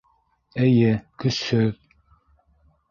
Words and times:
Эйе, 0.69 0.95
көсһөҙ. 1.25 1.79